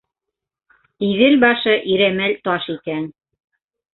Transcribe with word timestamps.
Иҙел 1.07 1.35
башы, 1.43 1.75
Ирәмәл 1.95 2.35
таш 2.47 2.65
икән. 2.77 3.07